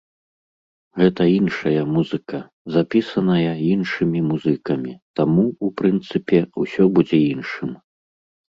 Гэта 0.99 1.21
іншая 1.39 1.81
музыка, 1.97 2.39
запісаная 2.77 3.53
іншымі 3.73 4.19
музыкамі, 4.31 4.93
таму, 5.21 5.45
у 5.69 5.71
прынцыпе, 5.83 6.39
усё 6.65 6.83
будзе 6.97 7.17
іншым. 7.33 7.69